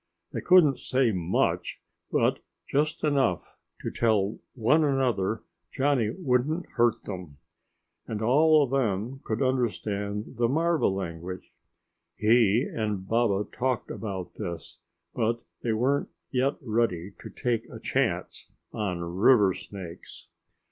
[0.33, 1.79] They couldn't say much,
[2.11, 7.37] but just enough to tell one another Johnny wouldn't hurt them.
[8.07, 11.53] And all of them could understand the marva language.
[12.17, 14.79] He and Baba talked about this,
[15.13, 20.29] but they weren't yet ready to take a chance on river snakes.